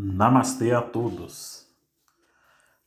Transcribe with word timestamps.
Namastê 0.00 0.70
a 0.70 0.80
todos. 0.80 1.66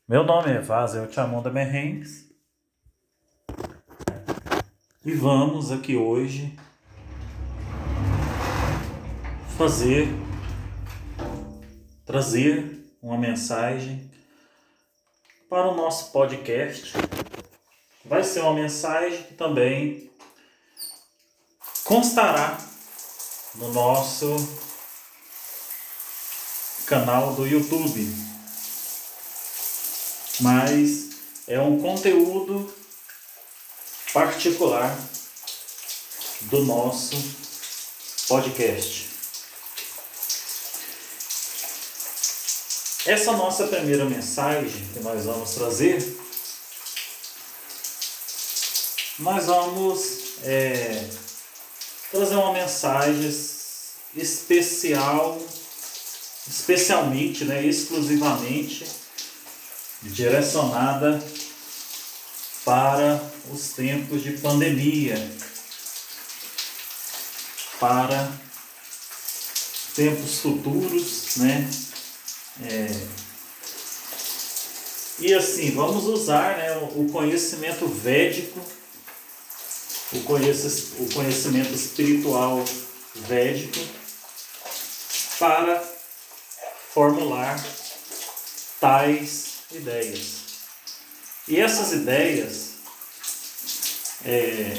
Meu 0.07 0.23
nome 0.23 0.49
é 0.49 0.61
Vazel 0.61 1.11
Chamon 1.11 1.41
da 1.41 1.49
Merrengues 1.49 2.31
e 5.04 5.11
vamos 5.11 5.73
aqui 5.73 5.97
hoje 5.97 6.57
fazer, 9.57 10.07
trazer 12.05 12.82
uma 13.02 13.18
mensagem 13.18 14.09
para 15.50 15.68
o 15.68 15.75
nosso 15.75 16.14
podcast. 16.14 16.93
Vai 18.05 18.23
ser 18.23 18.39
uma 18.39 18.54
mensagem 18.54 19.21
que 19.23 19.34
também 19.34 20.09
constará 21.84 22.57
no 23.55 23.73
nosso 23.73 24.70
canal 26.91 27.36
do 27.36 27.48
YouTube. 27.48 28.05
Mas 30.41 31.12
é 31.48 31.58
um 31.58 31.82
conteúdo 31.82 32.70
particular 34.12 34.99
do 36.41 36.66
nosso 36.66 37.16
podcast. 38.27 39.09
Essa 43.05 43.32
nossa 43.38 43.68
primeira 43.68 44.04
mensagem 44.04 44.85
que 44.94 44.99
nós 44.99 45.23
vamos 45.23 45.52
trazer, 45.52 46.18
nós 49.18 49.46
vamos 49.46 50.44
é, 50.44 51.10
trazer 52.12 52.35
uma 52.35 52.52
mensagem 52.52 53.30
especial 54.13 55.40
especialmente, 56.48 57.45
né, 57.45 57.66
exclusivamente 57.66 58.85
direcionada 60.02 61.21
para 62.65 63.21
os 63.52 63.70
tempos 63.70 64.24
de 64.24 64.31
pandemia, 64.34 65.16
para 67.80 68.31
tempos 69.96 70.40
futuros, 70.40 71.38
né? 71.38 71.69
É, 72.63 73.22
e 75.19 75.34
assim, 75.35 75.72
vamos 75.72 76.06
usar 76.06 76.58
né, 76.58 76.78
o 76.96 77.08
conhecimento 77.12 77.88
védico, 77.88 78.59
o 80.13 81.13
conhecimento 81.13 81.74
espiritual 81.74 82.63
védico, 83.28 83.80
para 85.38 85.91
formular 86.94 87.63
tais 88.79 89.63
ideias. 89.72 90.41
E 91.47 91.59
essas 91.59 91.91
ideias, 91.94 92.72
é, 94.25 94.78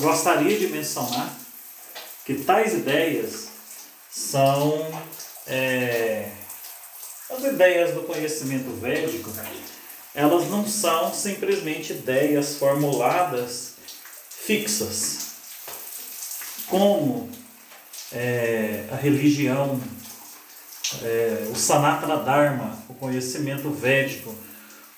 gostaria 0.00 0.58
de 0.58 0.68
mencionar 0.68 1.34
que 2.24 2.34
tais 2.34 2.74
ideias 2.74 3.48
são 4.10 4.90
é, 5.46 6.30
as 7.30 7.44
ideias 7.44 7.94
do 7.94 8.02
conhecimento 8.02 8.70
védico, 8.80 9.30
elas 10.14 10.48
não 10.48 10.66
são 10.66 11.12
simplesmente 11.14 11.92
ideias 11.92 12.56
formuladas 12.56 13.74
fixas, 14.30 15.18
como 16.68 17.30
é, 18.12 18.84
a 18.90 18.96
religião, 18.96 19.80
é, 21.02 21.48
o 21.50 21.56
Sanatana 21.56 22.16
Dharma, 22.16 22.78
o 22.88 22.94
conhecimento 22.94 23.70
védico, 23.70 24.34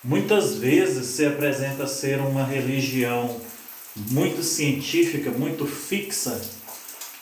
muitas 0.02 0.56
vezes 0.56 1.06
se 1.06 1.26
apresenta 1.26 1.86
ser 1.86 2.20
uma 2.20 2.44
religião 2.44 3.40
muito 3.96 4.42
científica, 4.42 5.30
muito 5.30 5.66
fixa 5.66 6.40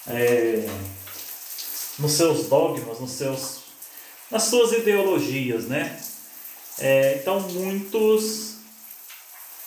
é, 0.07 0.69
nos 1.99 2.13
seus 2.13 2.47
dogmas, 2.49 3.01
nos 3.01 3.13
seus, 3.13 3.61
nas 4.31 4.45
suas 4.45 4.73
ideologias, 4.73 5.67
né? 5.67 5.99
É, 6.79 7.19
então 7.21 7.41
muitos 7.41 8.57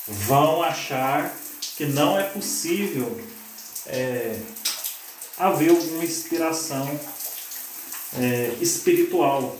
vão 0.07 0.61
achar 0.61 1.33
que 1.75 1.85
não 1.85 2.19
é 2.19 2.23
possível 2.23 3.19
é, 3.87 4.39
haver 5.39 5.69
alguma 5.69 6.03
inspiração 6.03 6.99
é, 8.17 8.57
espiritual. 8.59 9.57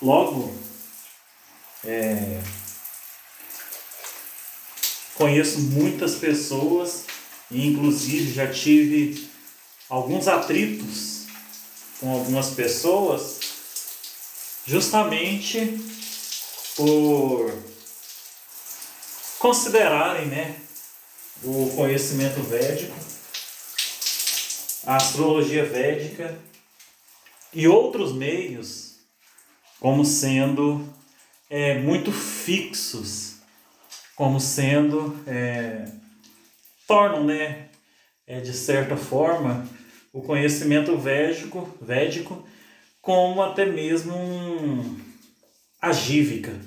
Logo, 0.00 0.56
é, 1.84 2.40
conheço 5.16 5.60
muitas 5.60 6.14
pessoas, 6.14 7.04
e 7.50 7.66
inclusive 7.66 8.32
já 8.32 8.50
tive 8.52 9.28
alguns 9.88 10.28
atritos 10.28 11.24
com 11.98 12.12
algumas 12.12 12.50
pessoas, 12.50 13.40
justamente 14.66 15.78
por 16.76 17.52
considerarem 19.38 20.26
né, 20.26 20.56
o 21.42 21.72
conhecimento 21.76 22.42
védico 22.42 23.13
a 24.86 24.96
astrologia 24.96 25.64
védica 25.64 26.38
e 27.52 27.66
outros 27.66 28.12
meios 28.12 28.94
como 29.80 30.04
sendo 30.04 30.86
é, 31.48 31.78
muito 31.78 32.10
fixos, 32.10 33.36
como 34.16 34.40
sendo 34.40 35.14
é, 35.26 35.84
tornam, 36.86 37.24
né, 37.24 37.68
é, 38.26 38.40
de 38.40 38.52
certa 38.52 38.96
forma, 38.96 39.68
o 40.12 40.22
conhecimento 40.22 40.96
védico, 40.96 41.76
védico 41.80 42.46
como 43.00 43.42
até 43.42 43.66
mesmo 43.66 44.14
um 44.16 44.98
agívica, 45.80 46.58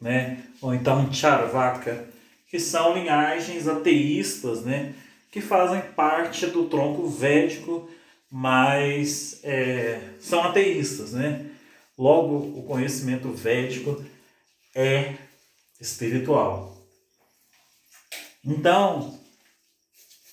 né, 0.00 0.42
ou 0.60 0.74
então 0.74 1.12
charvaka, 1.12 2.08
que 2.46 2.60
são 2.60 2.94
linhagens 2.94 3.66
ateístas, 3.66 4.64
né, 4.64 4.94
que 5.30 5.40
fazem 5.40 5.80
parte 5.92 6.46
do 6.46 6.68
tronco 6.68 7.08
védico, 7.08 7.88
mas 8.30 9.40
é, 9.42 10.14
são 10.18 10.42
ateístas, 10.42 11.12
né? 11.12 11.50
Logo, 11.96 12.58
o 12.58 12.64
conhecimento 12.64 13.30
védico 13.30 14.04
é 14.74 15.14
espiritual. 15.80 16.76
Então, 18.44 19.18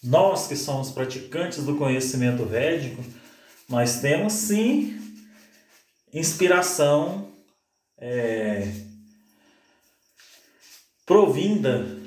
nós 0.04 0.48
que 0.48 0.56
somos 0.56 0.92
praticantes 0.92 1.64
do 1.64 1.76
conhecimento 1.76 2.46
védico, 2.46 3.04
nós 3.68 4.00
temos 4.00 4.34
sim 4.34 4.98
inspiração 6.14 7.30
é, 7.98 8.72
provinda 11.06 12.07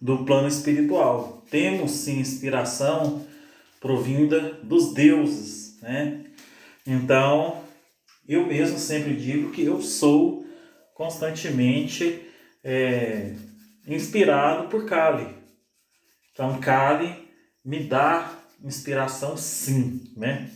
do 0.00 0.24
plano 0.24 0.48
espiritual. 0.48 1.44
Temos 1.50 1.92
sim 1.92 2.18
inspiração 2.18 3.26
provinda 3.80 4.54
dos 4.62 4.92
deuses, 4.92 5.80
né? 5.80 6.24
Então, 6.86 7.62
eu 8.28 8.46
mesmo 8.46 8.78
sempre 8.78 9.14
digo 9.14 9.50
que 9.52 9.62
eu 9.62 9.80
sou 9.80 10.46
constantemente 10.94 12.22
é, 12.64 13.34
inspirado 13.86 14.68
por 14.68 14.86
Kali. 14.86 15.28
Então, 16.32 16.58
Kali 16.60 17.14
me 17.64 17.84
dá 17.84 18.32
inspiração 18.62 19.36
sim, 19.36 20.12
né? 20.16 20.50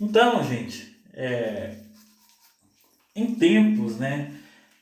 Então, 0.00 0.42
gente, 0.44 0.96
é, 1.12 1.76
em 3.14 3.34
tempos, 3.34 3.96
né? 3.96 4.32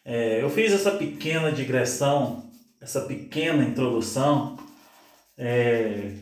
É, 0.05 0.43
eu 0.43 0.51
fiz 0.51 0.73
essa 0.73 0.93
pequena 0.93 1.53
digressão 1.53 2.51
essa 2.83 3.03
pequena 3.03 3.63
introdução 3.63 4.59
é, 5.39 6.17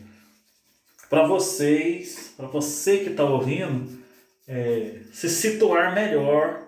para 1.09 1.25
vocês, 1.27 2.33
para 2.37 2.47
você 2.47 2.99
que 2.99 3.09
está 3.09 3.23
ouvindo, 3.23 3.99
é, 4.47 5.01
se 5.11 5.27
situar 5.27 5.93
melhor 5.95 6.61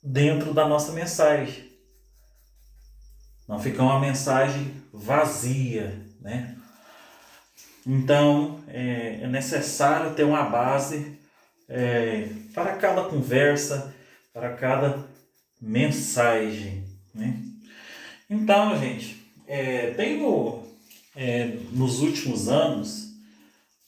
dentro 0.00 0.54
da 0.54 0.68
nossa 0.68 0.92
mensagem. 0.92 1.68
Não 3.48 3.58
ficar 3.58 3.82
uma 3.82 3.98
mensagem 3.98 4.72
vazia, 4.92 6.00
né? 6.20 6.56
Então 7.84 8.62
é, 8.68 9.20
é 9.22 9.26
necessário 9.26 10.14
ter 10.14 10.22
uma 10.22 10.44
base 10.44 11.18
é, 11.68 12.28
para 12.54 12.76
cada 12.76 13.04
conversa, 13.04 13.92
para 14.32 14.54
cada 14.54 15.04
mensagem, 15.60 16.84
né? 17.12 17.50
Então, 18.32 18.78
gente, 18.78 19.20
é, 19.44 19.90
tenho 19.90 20.62
é, 21.16 21.56
nos 21.72 22.00
últimos 22.00 22.46
anos 22.48 23.08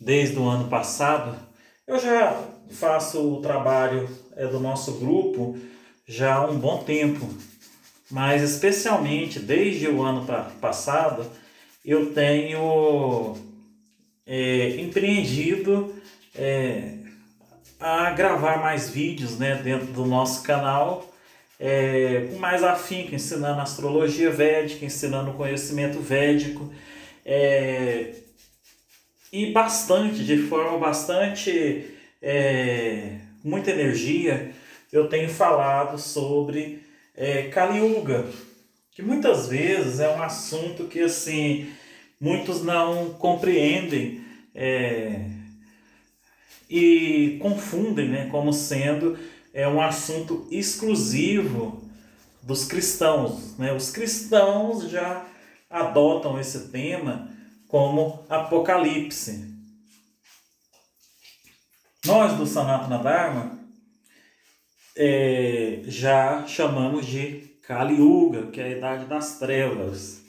desde 0.00 0.37
o 0.37 0.49
ano 0.49 0.69
passado. 0.69 1.39
Eu 1.87 2.00
já 2.00 2.44
faço 2.69 3.35
o 3.35 3.41
trabalho 3.41 4.09
é, 4.35 4.44
do 4.49 4.59
nosso 4.59 4.99
grupo 4.99 5.56
já 6.09 6.35
há 6.35 6.50
um 6.50 6.59
bom 6.59 6.83
tempo, 6.83 7.33
mas 8.11 8.43
especialmente 8.43 9.39
desde 9.39 9.87
o 9.87 10.03
ano 10.03 10.27
passado 10.61 11.25
eu 11.85 12.12
tenho 12.12 13.37
é, 14.27 14.81
empreendido 14.81 15.94
é, 16.35 16.94
a 17.79 18.11
gravar 18.11 18.61
mais 18.61 18.91
vídeos 18.91 19.39
né, 19.39 19.55
dentro 19.62 19.87
do 19.93 20.05
nosso 20.05 20.43
canal 20.43 21.12
é, 21.64 22.26
com 22.29 22.41
mais 22.41 22.64
afinco, 22.64 23.14
ensinando 23.14 23.61
astrologia 23.61 24.32
védica, 24.32 24.85
ensinando 24.85 25.32
conhecimento 25.35 26.00
védico. 26.00 26.73
É, 27.25 28.14
e 29.32 29.53
bastante, 29.53 30.25
de 30.25 30.38
forma 30.38 30.76
bastante 30.76 31.87
é, 32.20 33.12
muita 33.44 33.70
energia, 33.70 34.50
eu 34.93 35.09
tenho 35.09 35.29
falado 35.29 35.99
sobre 35.99 36.82
é, 37.17 37.44
Kali 37.44 37.79
Yuga, 37.79 38.26
que 38.91 39.00
muitas 39.00 39.47
vezes 39.47 40.00
é 40.00 40.08
um 40.08 40.20
assunto 40.20 40.88
que 40.88 40.99
assim 40.99 41.73
muitos 42.20 42.65
não 42.65 43.11
compreendem 43.11 44.20
é, 44.53 45.20
e 46.69 47.38
confundem 47.41 48.08
né, 48.08 48.29
como 48.32 48.53
sendo 48.53 49.17
é 49.52 49.69
um 49.69 49.81
assunto 49.81 50.46
exclusivo 50.50 51.82
dos 52.43 52.64
cristãos. 52.64 53.56
Né? 53.58 53.72
Os 53.72 53.90
cristãos 53.90 54.88
já 54.88 55.25
adotam 55.69 56.38
esse 56.38 56.69
tema 56.69 57.28
como 57.69 58.25
Apocalipse. 58.28 59.52
Nós 62.04 62.37
do 62.37 62.46
Sanatana 62.46 62.99
Dharma 62.99 63.58
é, 64.96 65.82
já 65.84 66.46
chamamos 66.46 67.06
de 67.06 67.52
Kali 67.62 67.94
Yuga, 67.94 68.50
que 68.50 68.60
é 68.60 68.64
a 68.64 68.70
idade 68.70 69.05
das 69.06 69.38
trevas. 69.38 70.20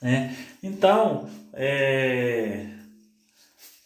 Né? 0.00 0.36
Então, 0.62 1.28
é, 1.52 2.66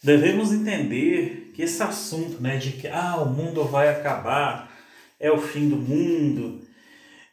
devemos 0.01 0.51
entender 0.51 1.40
que 1.53 1.63
esse 1.63 1.81
assunto 1.81 2.41
né, 2.41 2.57
de 2.57 2.71
que 2.73 2.87
ah, 2.87 3.17
o 3.17 3.25
mundo 3.25 3.63
vai 3.63 3.89
acabar, 3.89 4.71
é 5.19 5.31
o 5.31 5.37
fim 5.37 5.69
do 5.69 5.75
mundo, 5.75 6.61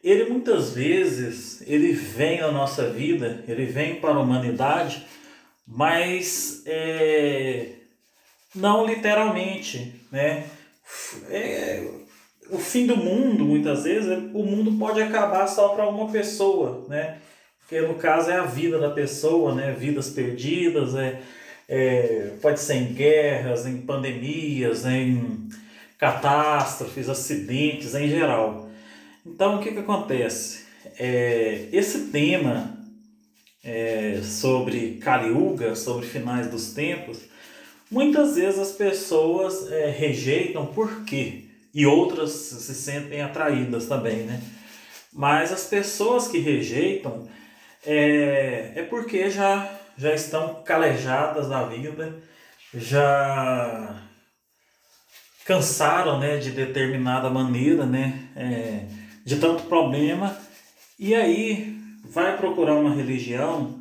ele 0.03 0.29
muitas 0.29 0.71
vezes 0.73 1.61
ele 1.67 1.91
vem 1.91 2.39
na 2.39 2.51
nossa 2.51 2.89
vida, 2.89 3.43
ele 3.47 3.65
vem 3.65 3.95
para 3.95 4.11
a 4.11 4.19
humanidade, 4.19 5.05
mas 5.67 6.63
é, 6.65 7.73
não 8.55 8.85
literalmente, 8.85 9.93
né? 10.11 10.45
É, 11.29 11.87
o 12.49 12.57
fim 12.57 12.87
do 12.87 12.97
mundo, 12.97 13.45
muitas 13.45 13.83
vezes, 13.83 14.09
o 14.33 14.43
mundo 14.43 14.77
pode 14.79 15.01
acabar 15.01 15.45
só 15.47 15.69
para 15.69 15.87
uma 15.87 16.11
pessoa, 16.11 16.85
né? 16.87 17.17
Porque 17.59 17.81
no 17.81 17.95
caso 17.95 18.31
é 18.31 18.37
a 18.37 18.45
vida 18.45 18.79
da 18.79 18.89
pessoa, 18.89 19.53
né? 19.53 19.71
Vidas 19.77 20.09
perdidas, 20.09 20.95
é, 20.95 21.21
é 21.69 22.33
pode 22.41 22.59
ser 22.59 22.75
em 22.75 22.93
guerras, 22.93 23.65
em 23.65 23.77
pandemias, 23.81 24.85
em 24.85 25.47
catástrofes, 25.97 27.07
acidentes 27.07 27.95
em 27.95 28.09
geral. 28.09 28.69
Então 29.25 29.57
o 29.57 29.59
que, 29.59 29.71
que 29.71 29.79
acontece? 29.79 30.65
É, 30.97 31.69
esse 31.71 32.07
tema 32.07 32.77
é, 33.63 34.19
sobre 34.23 34.97
Kali 35.01 35.29
Yuga, 35.29 35.75
sobre 35.75 36.05
finais 36.05 36.47
dos 36.47 36.73
tempos, 36.73 37.29
Muitas 37.91 38.35
vezes 38.35 38.59
as 38.59 38.71
pessoas 38.71 39.71
é, 39.71 39.89
rejeitam 39.89 40.67
por 40.67 41.03
quê? 41.05 41.45
E 41.73 41.87
outras 41.87 42.31
se 42.31 42.75
sentem 42.75 43.21
atraídas 43.21 43.87
também, 43.87 44.17
né? 44.23 44.39
Mas 45.11 45.51
as 45.51 45.65
pessoas 45.65 46.27
que 46.27 46.37
rejeitam 46.37 47.27
é, 47.83 48.73
é 48.75 48.83
porque 48.83 49.27
já, 49.31 49.78
já 49.99 50.15
estão 50.15 50.63
calejadas 50.63 51.47
da 51.47 51.63
vida, 51.65 52.15
já 52.73 54.01
cansaram 55.45 56.19
né, 56.19 56.37
de 56.37 56.51
determinada 56.51 57.29
maneira, 57.29 57.85
né, 57.85 58.29
é, 58.35 58.85
de 59.25 59.35
tanto 59.35 59.63
problema, 59.63 60.35
e 60.97 61.13
aí 61.13 61.77
vai 62.05 62.37
procurar 62.37 62.75
uma 62.75 62.95
religião 62.95 63.79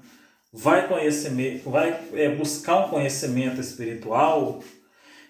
vai 0.52 0.88
conhecer, 0.88 1.62
vai 1.64 2.00
é, 2.14 2.28
buscar 2.30 2.86
um 2.86 2.88
conhecimento 2.88 3.60
espiritual, 3.60 4.62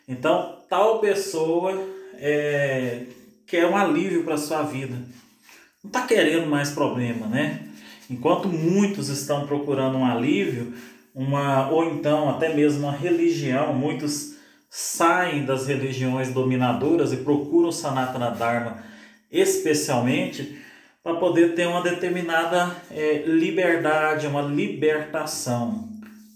então 0.07 0.63
tal 0.69 1.01
pessoa 1.01 1.73
é, 2.15 3.03
quer 3.47 3.67
um 3.67 3.77
alívio 3.77 4.25
para 4.25 4.37
sua 4.37 4.63
vida. 4.63 4.95
Não 5.83 5.89
está 5.89 6.07
querendo 6.07 6.47
mais 6.47 6.71
problema, 6.71 7.27
né? 7.27 7.68
Enquanto 8.11 8.49
muitos 8.49 9.09
estão 9.09 9.47
procurando 9.47 9.99
um 9.99 10.07
alívio, 10.07 10.73
uma 11.15 11.69
ou 11.71 11.85
então 11.85 12.31
até 12.31 12.55
mesmo 12.55 12.87
uma 12.87 12.97
religião, 12.97 13.75
muitos 13.75 14.37
saem 14.71 15.45
das 15.45 15.67
religiões 15.67 16.33
dominadoras 16.33 17.13
e 17.13 17.19
procuram 17.19 17.73
Sanatana 17.73 18.31
Dharma 18.31 18.89
especialmente 19.31 20.59
para 21.03 21.15
poder 21.15 21.55
ter 21.55 21.67
uma 21.67 21.83
determinada 21.83 22.77
é, 22.91 23.23
liberdade, 23.27 24.27
uma 24.27 24.43
libertação. 24.43 25.89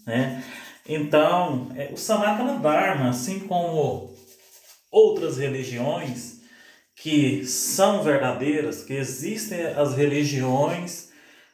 Né? 0.05 0.43
Então, 0.87 1.71
é, 1.75 1.89
o 1.91 1.97
Sanatana 1.97 2.59
Dharma, 2.59 3.09
assim 3.09 3.41
como 3.41 4.13
outras 4.91 5.37
religiões 5.37 6.41
que 6.95 7.45
são 7.45 8.03
verdadeiras, 8.03 8.83
que 8.83 8.93
existem 8.93 9.61
as 9.61 9.95
religiões 9.95 11.11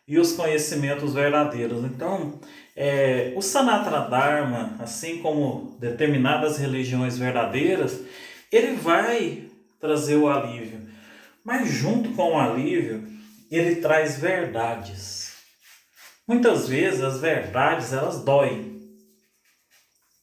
e 0.09 0.17
os 0.17 0.31
conhecimentos 0.31 1.13
verdadeiros. 1.13 1.85
Então, 1.85 2.39
é, 2.75 3.31
o 3.35 3.41
Sanatana 3.43 4.09
Dharma, 4.09 4.75
assim 4.79 5.19
como 5.19 5.77
determinadas 5.79 6.57
religiões 6.57 7.15
verdadeiras, 7.15 8.01
ele 8.51 8.75
vai 8.75 9.43
trazer 9.79 10.15
o 10.15 10.27
alívio. 10.27 10.89
Mas 11.45 11.69
junto 11.69 12.09
com 12.13 12.31
o 12.33 12.39
alívio, 12.39 13.07
ele 13.51 13.75
traz 13.75 14.17
verdades. 14.17 15.33
Muitas 16.27 16.67
vezes 16.67 17.01
as 17.01 17.19
verdades 17.19 17.93
elas 17.93 18.23
doem, 18.23 18.79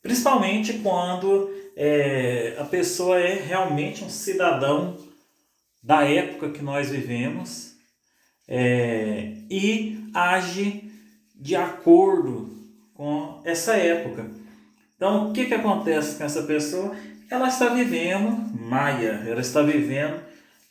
principalmente 0.03 0.75
quando 0.81 1.49
é, 1.77 2.57
a 2.59 2.65
pessoa 2.65 3.21
é 3.21 3.35
realmente 3.35 4.03
um 4.03 4.11
cidadão 4.11 4.97
da 5.83 6.03
época 6.05 6.51
que 6.51 6.63
nós 6.63 6.91
vivemos 6.91 7.66
é, 8.49 9.33
e 9.51 10.11
age 10.15 10.91
de 11.35 11.55
acordo 11.55 12.57
com 12.95 13.41
essa 13.45 13.77
época. 13.77 14.31
Então, 14.97 15.31
o 15.31 15.33
que, 15.33 15.47
que 15.47 15.55
acontece 15.55 16.17
com 16.17 16.25
essa 16.25 16.43
pessoa? 16.43 16.97
Ela 17.31 17.49
está 17.49 17.69
vivendo 17.69 18.31
Maia, 18.59 19.25
ela 19.27 19.41
está 19.41 19.63
vivendo 19.63 20.21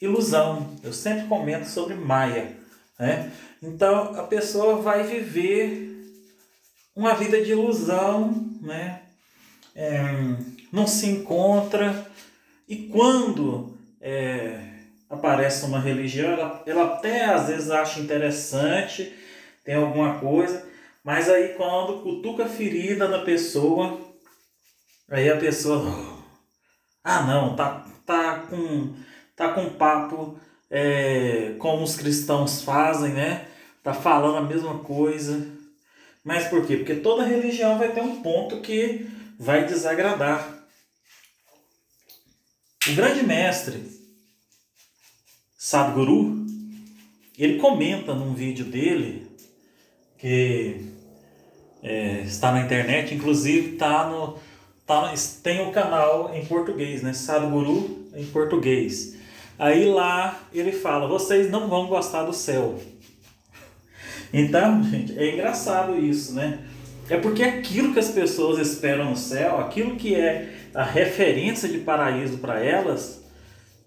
ilusão. 0.02 0.76
Eu 0.84 0.94
sempre 0.94 1.28
comento 1.28 1.68
sobre 1.68 1.96
Maia. 1.96 2.56
Né? 2.98 3.32
Então 3.62 4.18
a 4.18 4.24
pessoa 4.24 4.82
vai 4.82 5.04
viver 5.04 5.92
uma 6.96 7.14
vida 7.14 7.42
de 7.44 7.52
ilusão, 7.52 8.50
né? 8.62 9.02
É, 9.76 10.00
não 10.72 10.88
se 10.88 11.08
encontra 11.08 12.10
e 12.68 12.78
quando 12.88 13.78
é, 14.00 14.75
aparece 15.10 15.66
uma 15.66 15.80
religião, 15.80 16.32
ela, 16.32 16.64
ela 16.66 16.84
até 16.96 17.26
às 17.26 17.48
vezes 17.48 17.70
acha 17.70 18.00
interessante, 18.00 19.14
tem 19.64 19.76
alguma 19.76 20.20
coisa, 20.20 20.68
mas 21.04 21.30
aí 21.30 21.50
quando 21.50 22.02
cutuca 22.02 22.46
ferida 22.46 23.08
da 23.08 23.20
pessoa, 23.20 24.00
aí 25.10 25.30
a 25.30 25.38
pessoa, 25.38 25.84
ah 27.04 27.22
não, 27.24 27.56
tá, 27.56 27.86
tá 28.06 28.40
com 28.50 28.96
tá 29.36 29.54
com 29.54 29.70
papo 29.72 30.40
é, 30.70 31.56
como 31.60 31.84
os 31.84 31.96
cristãos 31.96 32.62
fazem, 32.62 33.14
né? 33.14 33.48
Tá 33.84 33.94
falando 33.94 34.38
a 34.38 34.42
mesma 34.42 34.80
coisa. 34.80 35.54
Mas 36.24 36.48
por 36.48 36.66
quê? 36.66 36.78
Porque 36.78 36.96
toda 36.96 37.26
religião 37.26 37.78
vai 37.78 37.92
ter 37.92 38.02
um 38.02 38.22
ponto 38.22 38.62
que 38.62 39.08
vai 39.38 39.66
desagradar. 39.66 40.66
O 42.88 42.96
grande 42.96 43.24
mestre 43.24 43.95
Sadhguru, 45.66 46.46
ele 47.36 47.58
comenta 47.58 48.14
num 48.14 48.36
vídeo 48.36 48.66
dele 48.66 49.26
que 50.16 50.92
é, 51.82 52.22
está 52.22 52.52
na 52.52 52.62
internet, 52.62 53.16
inclusive 53.16 53.76
tá 53.76 54.08
no, 54.08 54.38
tá, 54.86 55.12
tem 55.42 55.62
o 55.62 55.70
um 55.70 55.72
canal 55.72 56.32
em 56.36 56.46
português, 56.46 57.02
né? 57.02 57.14
Sadhguru 57.14 58.10
em 58.16 58.28
português. 58.28 59.16
Aí 59.58 59.86
lá 59.86 60.40
ele 60.54 60.72
fala: 60.72 61.08
vocês 61.08 61.50
não 61.50 61.68
vão 61.68 61.88
gostar 61.88 62.26
do 62.26 62.34
céu. 62.34 62.80
Então, 64.32 64.84
gente, 64.84 65.18
é 65.18 65.34
engraçado 65.34 65.98
isso, 65.98 66.36
né? 66.36 66.60
É 67.10 67.18
porque 67.18 67.42
aquilo 67.42 67.92
que 67.92 68.00
as 68.00 68.10
pessoas 68.10 68.60
esperam 68.60 69.10
no 69.10 69.18
céu, 69.18 69.60
aquilo 69.60 69.96
que 69.96 70.14
é 70.14 70.70
a 70.76 70.84
referência 70.84 71.68
de 71.68 71.80
paraíso 71.80 72.38
para 72.38 72.64
elas, 72.64 73.25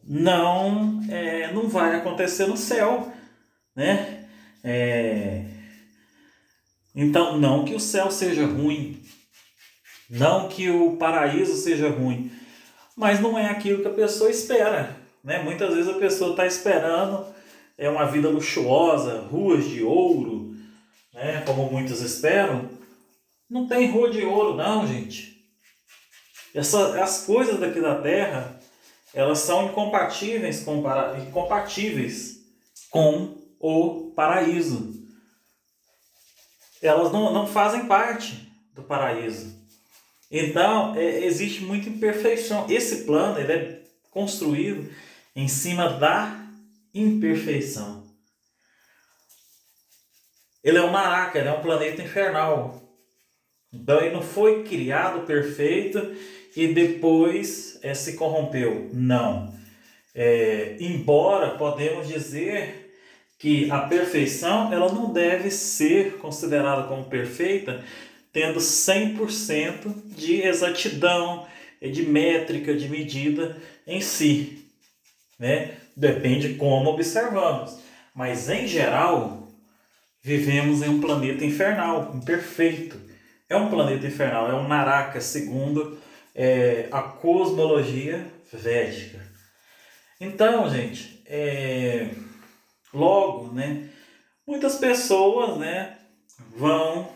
não 0.08 1.02
é, 1.10 1.52
não 1.52 1.68
vai 1.68 1.94
acontecer 1.94 2.46
no 2.46 2.56
céu, 2.56 3.12
né? 3.76 4.24
É... 4.64 5.44
Então, 6.94 7.38
não 7.38 7.64
que 7.64 7.74
o 7.74 7.80
céu 7.80 8.10
seja 8.10 8.46
ruim, 8.46 9.00
não 10.08 10.48
que 10.48 10.70
o 10.70 10.96
paraíso 10.96 11.54
seja 11.54 11.90
ruim, 11.90 12.32
mas 12.96 13.20
não 13.20 13.38
é 13.38 13.46
aquilo 13.46 13.82
que 13.82 13.88
a 13.88 13.92
pessoa 13.92 14.30
espera, 14.30 14.96
né? 15.22 15.42
Muitas 15.42 15.74
vezes 15.74 15.90
a 15.90 15.98
pessoa 15.98 16.30
está 16.30 16.46
esperando 16.46 17.26
é 17.78 17.88
uma 17.88 18.06
vida 18.06 18.28
luxuosa, 18.28 19.20
ruas 19.20 19.64
de 19.64 19.84
ouro, 19.84 20.56
né? 21.14 21.42
Como 21.46 21.70
muitos 21.70 22.02
esperam. 22.02 22.68
Não 23.48 23.68
tem 23.68 23.90
rua 23.90 24.10
de 24.10 24.24
ouro, 24.24 24.56
não, 24.56 24.86
gente. 24.86 25.38
Essa, 26.52 27.00
as 27.00 27.24
coisas 27.24 27.60
daqui 27.60 27.80
da 27.80 28.00
Terra, 28.00 28.57
elas 29.18 29.40
são 29.40 29.66
incompatíveis 29.66 30.62
com, 30.62 30.80
para, 30.80 31.18
incompatíveis 31.18 32.38
com 32.88 33.37
o 33.58 34.12
paraíso. 34.14 34.94
Elas 36.80 37.10
não, 37.10 37.32
não 37.32 37.44
fazem 37.44 37.88
parte 37.88 38.48
do 38.72 38.84
paraíso. 38.84 39.58
Então, 40.30 40.94
é, 40.94 41.25
existe 41.25 41.64
muita 41.64 41.88
imperfeição. 41.88 42.70
Esse 42.70 43.06
plano 43.06 43.40
ele 43.40 43.52
é 43.52 43.82
construído 44.12 44.88
em 45.34 45.48
cima 45.48 45.88
da 45.88 46.40
imperfeição. 46.94 48.06
Ele 50.62 50.78
é 50.78 50.82
um 50.82 50.92
maraca, 50.92 51.40
ele 51.40 51.48
é 51.48 51.52
um 51.52 51.60
planeta 51.60 52.00
infernal. 52.00 52.80
Então, 53.72 54.00
ele 54.00 54.14
não 54.14 54.22
foi 54.22 54.62
criado 54.62 55.26
perfeito 55.26 55.98
e 56.57 56.69
depois 56.69 57.78
é, 57.83 57.95
se 57.95 58.14
corrompeu. 58.14 58.90
Não. 58.93 59.55
É, 60.14 60.76
embora 60.81 61.50
podemos 61.50 62.09
dizer 62.09 62.95
que 63.38 63.71
a 63.71 63.81
perfeição 63.81 64.73
ela 64.73 64.93
não 64.93 65.12
deve 65.12 65.50
ser 65.50 66.19
considerada 66.19 66.88
como 66.88 67.05
perfeita 67.05 67.85
tendo 68.33 68.59
100% 68.61 70.14
de 70.14 70.43
exatidão, 70.43 71.47
de 71.81 72.02
métrica, 72.02 72.75
de 72.75 72.88
medida 72.88 73.57
em 73.87 74.00
si. 74.00 74.64
Né? 75.38 75.73
Depende 75.97 76.55
como 76.55 76.90
observamos. 76.90 77.78
Mas 78.14 78.49
em 78.49 78.67
geral, 78.67 79.49
vivemos 80.23 80.83
em 80.83 80.88
um 80.88 81.00
planeta 81.00 81.45
infernal, 81.45 82.12
imperfeito. 82.14 83.00
É 83.49 83.57
um 83.57 83.71
planeta 83.71 84.07
infernal, 84.07 84.50
é 84.50 84.55
um 84.55 84.69
Naraka, 84.69 85.21
segundo 85.21 85.99
é, 86.38 86.87
a 86.92 87.02
cosmologia 87.02 88.25
védica. 88.52 89.18
Então, 90.21 90.71
gente, 90.71 91.21
é, 91.26 92.11
logo, 92.95 93.52
né, 93.52 93.88
muitas 94.47 94.76
pessoas 94.76 95.59
né, 95.59 95.99
vão 96.57 97.09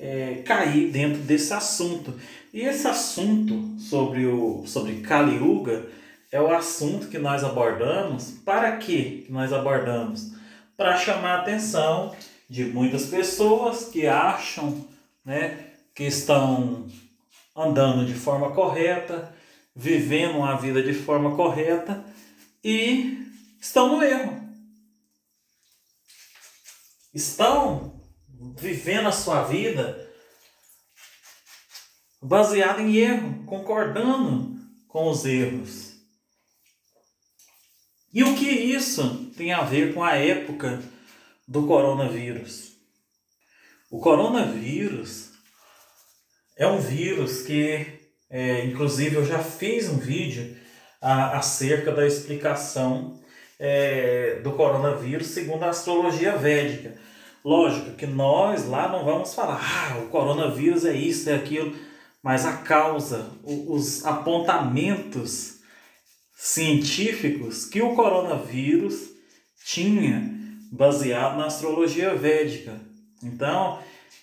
é, 0.00 0.36
cair 0.46 0.90
dentro 0.90 1.20
desse 1.20 1.52
assunto. 1.52 2.18
E 2.50 2.62
esse 2.62 2.88
assunto 2.88 3.78
sobre, 3.78 4.24
o, 4.24 4.64
sobre 4.66 5.02
Kali 5.02 5.36
Yuga 5.36 5.86
é 6.30 6.40
o 6.40 6.50
assunto 6.50 7.08
que 7.08 7.18
nós 7.18 7.44
abordamos. 7.44 8.30
Para 8.42 8.78
que 8.78 9.26
nós 9.28 9.52
abordamos? 9.52 10.32
Para 10.78 10.96
chamar 10.96 11.36
a 11.36 11.40
atenção 11.42 12.16
de 12.48 12.64
muitas 12.64 13.04
pessoas 13.04 13.84
que 13.84 14.06
acham 14.06 14.86
né, 15.22 15.58
que 15.94 16.04
estão 16.04 16.86
andando 17.54 18.06
de 18.06 18.14
forma 18.14 18.52
correta, 18.52 19.34
vivendo 19.74 20.42
a 20.42 20.56
vida 20.56 20.82
de 20.82 20.94
forma 20.94 21.36
correta 21.36 22.04
e 22.62 23.26
estão 23.60 23.96
no 23.96 24.02
erro. 24.02 24.40
Estão 27.14 28.00
vivendo 28.56 29.08
a 29.08 29.12
sua 29.12 29.44
vida 29.44 30.10
baseado 32.20 32.80
em 32.80 32.96
erro, 32.96 33.44
concordando 33.44 34.56
com 34.88 35.10
os 35.10 35.24
erros. 35.24 35.92
E 38.12 38.22
o 38.22 38.34
que 38.36 38.48
isso 38.48 39.30
tem 39.36 39.52
a 39.52 39.62
ver 39.62 39.94
com 39.94 40.04
a 40.04 40.16
época 40.16 40.82
do 41.48 41.66
coronavírus? 41.66 42.72
O 43.90 44.00
coronavírus 44.00 45.31
é 46.62 46.66
um 46.66 46.78
vírus 46.78 47.42
que, 47.42 47.84
é, 48.30 48.64
inclusive, 48.66 49.16
eu 49.16 49.26
já 49.26 49.40
fiz 49.40 49.88
um 49.88 49.98
vídeo 49.98 50.56
a, 51.00 51.38
acerca 51.38 51.90
da 51.90 52.06
explicação 52.06 53.20
é, 53.58 54.40
do 54.44 54.52
coronavírus 54.52 55.26
segundo 55.28 55.64
a 55.64 55.70
astrologia 55.70 56.36
védica. 56.36 56.94
Lógico 57.44 57.96
que 57.96 58.06
nós 58.06 58.68
lá 58.68 58.88
não 58.88 59.04
vamos 59.04 59.34
falar, 59.34 59.60
ah, 59.60 59.98
o 59.98 60.08
coronavírus 60.08 60.84
é 60.84 60.94
isso, 60.94 61.28
é 61.28 61.34
aquilo, 61.34 61.74
mas 62.22 62.46
a 62.46 62.58
causa, 62.58 63.28
os 63.42 64.06
apontamentos 64.06 65.56
científicos 66.36 67.64
que 67.64 67.82
o 67.82 67.96
coronavírus 67.96 69.10
tinha 69.64 70.30
baseado 70.70 71.38
na 71.38 71.46
astrologia 71.46 72.14
védica. 72.14 72.80
Então, 73.20 73.80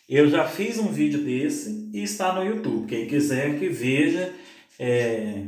eu 0.09 0.27
já 0.27 0.47
fiz 0.47 0.79
um 0.79 0.87
vídeo 0.87 1.23
desse 1.23 1.89
e 1.93 2.01
está 2.01 2.33
no 2.33 2.43
YouTube. 2.43 2.87
Quem 2.87 3.07
quiser 3.07 3.59
que 3.59 3.69
veja 3.69 4.33
é, 4.79 5.43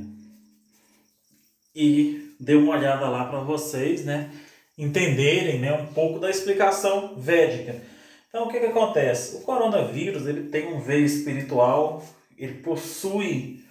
e 1.73 2.35
dê 2.39 2.55
uma 2.55 2.77
olhada 2.77 3.09
lá 3.09 3.25
para 3.25 3.39
vocês, 3.39 4.05
né? 4.05 4.29
entenderem 4.77 5.59
né, 5.59 5.73
um 5.73 5.87
pouco 5.87 6.19
da 6.19 6.29
explicação 6.29 7.15
védica. 7.15 7.81
Então, 8.27 8.45
o 8.45 8.49
que, 8.49 8.59
que 8.59 8.65
acontece? 8.67 9.37
O 9.37 9.41
coronavírus 9.41 10.25
ele 10.25 10.49
tem 10.49 10.73
um 10.73 10.79
veio 10.79 11.05
espiritual, 11.05 12.03
ele 12.37 12.55
possui 12.55 13.63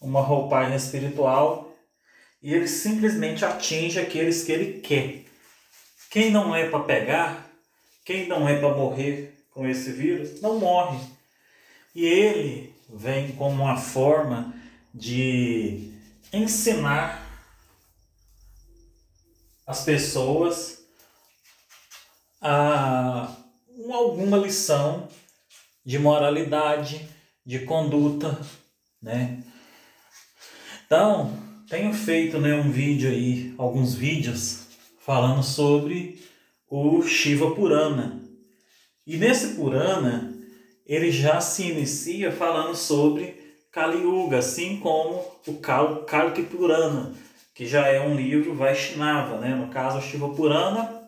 uma 0.00 0.20
roupagem 0.20 0.76
espiritual 0.76 1.76
e 2.42 2.52
ele 2.54 2.68
simplesmente 2.68 3.44
atinge 3.44 3.98
aqueles 3.98 4.44
que 4.44 4.52
ele 4.52 4.80
quer. 4.80 5.22
Quem 6.10 6.30
não 6.30 6.54
é 6.54 6.68
para 6.68 6.80
pegar, 6.80 7.50
quem 8.04 8.28
não 8.28 8.48
é 8.48 8.58
para 8.58 8.74
morrer 8.74 9.33
com 9.54 9.66
esse 9.66 9.92
vírus, 9.92 10.42
não 10.42 10.58
morre. 10.58 10.98
E 11.94 12.04
ele 12.04 12.74
vem 12.92 13.32
como 13.32 13.62
uma 13.62 13.76
forma 13.76 14.52
de 14.92 15.92
ensinar 16.32 17.24
as 19.66 19.84
pessoas 19.84 20.84
a 22.42 23.34
alguma 23.90 24.36
lição 24.36 25.08
de 25.84 25.98
moralidade, 25.98 27.08
de 27.46 27.60
conduta, 27.60 28.38
né? 29.00 29.42
Então, 30.86 31.32
tenho 31.68 31.92
feito 31.94 32.38
né, 32.38 32.54
um 32.54 32.70
vídeo 32.70 33.08
aí, 33.08 33.54
alguns 33.56 33.94
vídeos 33.94 34.66
falando 35.00 35.42
sobre 35.42 36.22
o 36.68 37.02
Shiva 37.02 37.54
Purana. 37.54 38.13
E 39.06 39.16
nesse 39.16 39.54
Purana, 39.54 40.32
ele 40.86 41.10
já 41.10 41.40
se 41.40 41.64
inicia 41.70 42.32
falando 42.32 42.74
sobre 42.74 43.42
Kali 43.70 44.02
Yuga, 44.02 44.38
assim 44.38 44.78
como 44.78 45.24
o 45.46 45.54
Kalki 45.54 46.42
Purana, 46.44 47.12
que 47.54 47.66
já 47.66 47.86
é 47.86 48.00
um 48.00 48.14
livro 48.14 48.54
Vaishnava, 48.54 49.38
né? 49.38 49.54
no 49.54 49.68
caso, 49.68 50.00
Shiva 50.00 50.28
Purana 50.30 51.02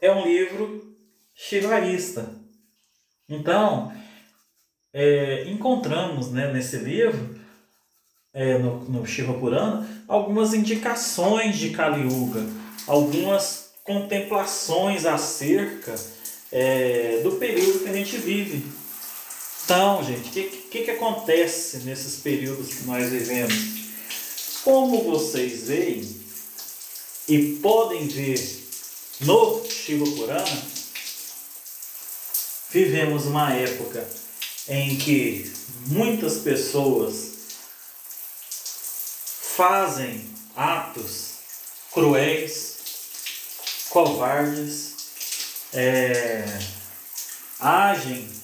é 0.00 0.10
um 0.10 0.24
livro 0.24 0.96
shivaísta. 1.34 2.28
Então, 3.28 3.92
é, 4.92 5.44
encontramos 5.48 6.30
né, 6.30 6.52
nesse 6.52 6.76
livro, 6.76 7.38
é, 8.32 8.58
no, 8.58 8.84
no 8.84 9.06
Shiva 9.06 9.34
Purana, 9.34 9.86
algumas 10.08 10.54
indicações 10.54 11.58
de 11.58 11.70
Kali 11.70 12.02
Yuga, 12.02 12.44
algumas 12.86 13.72
contemplações 13.84 15.04
acerca 15.04 15.94
é, 16.52 17.20
do 17.22 17.32
período 17.32 17.80
que 17.80 17.88
a 17.88 17.92
gente 17.92 18.16
vive. 18.16 18.64
Então, 19.64 20.02
gente, 20.04 20.28
o 20.28 20.32
que, 20.32 20.42
que, 20.42 20.84
que 20.84 20.90
acontece 20.90 21.78
nesses 21.78 22.20
períodos 22.20 22.74
que 22.74 22.84
nós 22.84 23.08
vivemos? 23.08 23.54
Como 24.64 25.04
vocês 25.04 25.68
veem 25.68 26.20
e 27.28 27.56
podem 27.62 28.08
ver 28.08 28.60
no 29.20 29.64
Shiva 29.64 30.04
Purana, 30.16 30.62
vivemos 32.70 33.26
uma 33.26 33.54
época 33.54 34.06
em 34.68 34.96
que 34.96 35.52
muitas 35.86 36.38
pessoas 36.38 37.30
fazem 39.56 40.28
atos 40.56 41.30
cruéis, 41.92 42.76
covardes, 43.90 44.89
é, 45.72 46.44
agem 47.58 48.40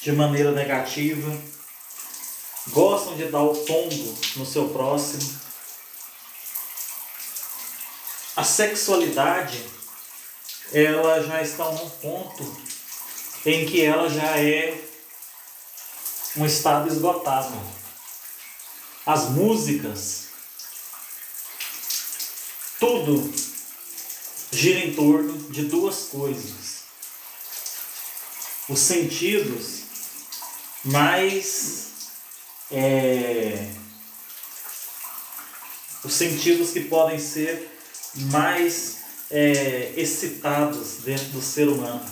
de 0.00 0.12
maneira 0.12 0.52
negativa, 0.52 1.38
gostam 2.68 3.16
de 3.16 3.26
dar 3.26 3.42
o 3.42 3.56
tombo 3.64 4.18
no 4.36 4.44
seu 4.44 4.68
próximo. 4.68 5.40
A 8.36 8.42
sexualidade, 8.42 9.64
ela 10.72 11.22
já 11.22 11.42
está 11.42 11.70
num 11.70 11.90
ponto 11.90 12.62
em 13.44 13.66
que 13.66 13.84
ela 13.84 14.08
já 14.08 14.38
é 14.38 14.82
um 16.36 16.46
estado 16.46 16.88
esgotado. 16.88 17.54
As 19.04 19.28
músicas, 19.30 20.28
tudo 22.80 23.51
gira 24.52 24.80
em 24.80 24.94
torno 24.94 25.50
de 25.50 25.64
duas 25.64 26.08
coisas. 26.08 26.82
Os 28.68 28.78
sentidos 28.78 29.82
mais 30.84 31.88
é, 32.70 33.68
os 36.04 36.14
sentidos 36.14 36.70
que 36.70 36.80
podem 36.80 37.18
ser 37.18 37.70
mais 38.14 38.98
é, 39.30 39.92
excitados 39.96 40.98
dentro 41.04 41.26
do 41.26 41.42
ser 41.42 41.68
humano. 41.68 42.04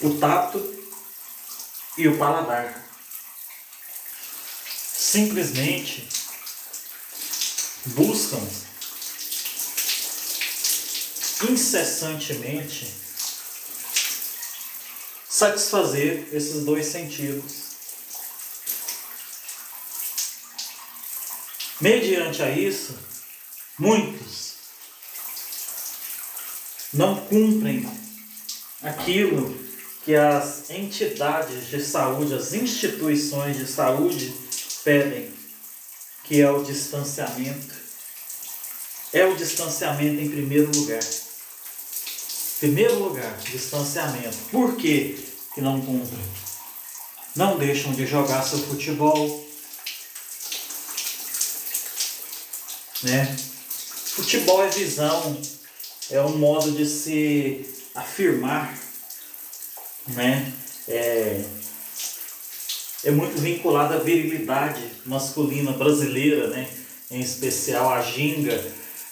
O 0.00 0.18
tato 0.18 0.58
e 1.96 2.08
o 2.08 2.18
paladar. 2.18 2.82
Simplesmente 4.96 6.08
buscam 7.86 8.40
incessantemente 11.50 13.02
satisfazer 15.28 16.28
esses 16.32 16.64
dois 16.64 16.86
sentidos. 16.86 17.62
Mediante 21.80 22.42
a 22.42 22.50
isso, 22.50 22.96
muitos 23.78 24.52
não 26.92 27.16
cumprem 27.26 27.88
aquilo 28.82 29.58
que 30.04 30.14
as 30.14 30.68
entidades 30.70 31.68
de 31.68 31.82
saúde, 31.82 32.34
as 32.34 32.52
instituições 32.52 33.56
de 33.56 33.66
saúde 33.66 34.32
pedem, 34.84 35.32
que 36.24 36.40
é 36.40 36.50
o 36.50 36.62
distanciamento. 36.62 37.74
É 39.12 39.24
o 39.24 39.36
distanciamento 39.36 40.20
em 40.20 40.30
primeiro 40.30 40.70
lugar. 40.76 41.02
Primeiro 42.62 42.96
lugar, 42.96 43.36
distanciamento. 43.38 44.36
Por 44.52 44.76
que, 44.76 45.18
não 45.56 45.80
cumprem? 45.80 46.24
Não 47.34 47.58
deixam 47.58 47.92
de 47.92 48.06
jogar 48.06 48.40
seu 48.44 48.60
futebol. 48.60 49.44
Né? 53.02 53.36
Futebol 54.14 54.64
é 54.64 54.68
visão, 54.68 55.42
é 56.08 56.22
um 56.22 56.38
modo 56.38 56.70
de 56.70 56.86
se 56.86 57.66
afirmar, 57.96 58.72
né? 60.06 60.52
É, 60.86 61.44
é 63.02 63.10
muito 63.10 63.40
vinculado 63.40 63.94
à 63.94 63.96
virilidade 63.96 64.88
masculina 65.04 65.72
brasileira, 65.72 66.46
né? 66.46 66.70
Em 67.10 67.18
especial 67.18 67.92
a 67.92 68.00
ginga, 68.00 68.64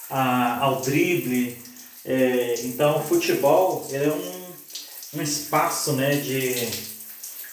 a, 0.09 0.61
ao 0.61 0.81
drible, 0.83 1.70
é, 2.13 2.55
então, 2.65 2.99
o 2.99 3.05
futebol 3.07 3.89
é 3.93 4.09
um, 4.09 5.19
um 5.21 5.23
espaço 5.23 5.93
né, 5.93 6.17
de. 6.17 6.69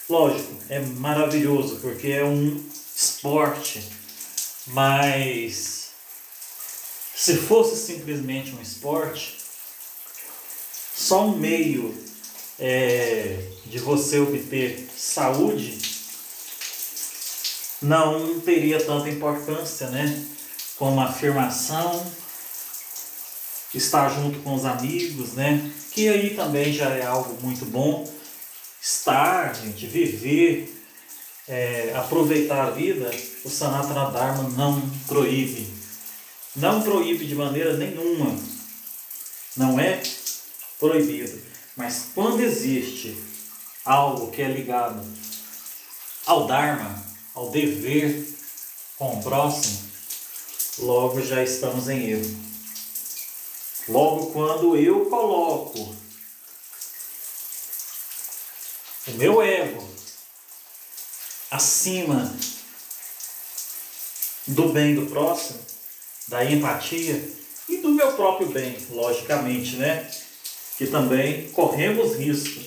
Lógico, 0.10 0.52
é 0.68 0.80
maravilhoso 0.80 1.76
porque 1.80 2.08
é 2.08 2.26
um 2.26 2.60
esporte, 2.96 3.88
mas 4.66 5.92
se 7.14 7.38
fosse 7.38 7.76
simplesmente 7.76 8.56
um 8.56 8.62
esporte, 8.62 9.38
só 10.96 11.28
um 11.28 11.38
meio 11.38 11.96
é, 12.58 13.38
de 13.68 13.78
você 13.78 14.18
obter 14.18 14.90
saúde 14.98 15.78
não 17.80 18.40
teria 18.40 18.84
tanta 18.84 19.08
importância, 19.08 19.92
né? 19.92 20.26
Como 20.78 21.00
afirmação 21.00 22.04
estar 23.78 24.10
junto 24.10 24.40
com 24.40 24.54
os 24.54 24.66
amigos, 24.66 25.34
né? 25.34 25.72
Que 25.92 26.10
aí 26.10 26.36
também 26.36 26.72
já 26.72 26.90
é 26.90 27.06
algo 27.06 27.38
muito 27.42 27.66
bom. 27.66 28.12
Estar, 28.82 29.56
gente, 29.56 29.86
viver, 29.86 30.74
é, 31.48 31.94
aproveitar 31.96 32.68
a 32.68 32.72
vida, 32.72 33.10
o 33.44 33.50
Sanatana 33.50 34.12
Dharma 34.12 34.50
não 34.50 34.82
proíbe. 35.08 35.68
Não 36.56 36.82
proíbe 36.82 37.26
de 37.26 37.36
maneira 37.36 37.78
nenhuma. 37.78 38.38
Não 39.56 39.80
é 39.80 40.02
proibido. 40.80 41.40
Mas 41.76 42.10
quando 42.14 42.42
existe 42.42 43.18
algo 43.86 44.32
que 44.32 44.42
é 44.42 44.50
ligado 44.50 45.02
ao 46.26 46.48
Dharma, 46.48 47.04
ao 47.34 47.50
dever 47.50 48.28
com 48.98 49.20
o 49.20 49.24
próximo, 49.24 49.80
logo 50.80 51.22
já 51.22 51.44
estamos 51.44 51.88
em 51.88 52.10
erro. 52.10 52.47
Logo, 53.88 54.32
quando 54.32 54.76
eu 54.76 55.06
coloco 55.06 55.96
o 59.08 59.12
meu 59.12 59.42
ego 59.42 59.88
acima 61.50 62.36
do 64.48 64.74
bem 64.74 64.96
do 64.96 65.06
próximo, 65.06 65.60
da 66.28 66.44
empatia 66.44 67.34
e 67.70 67.78
do 67.78 67.92
meu 67.92 68.14
próprio 68.14 68.50
bem, 68.50 68.78
logicamente, 68.90 69.78
né? 69.78 70.12
Que 70.78 70.88
também 70.88 71.50
corremos 71.52 72.16
risco 72.16 72.60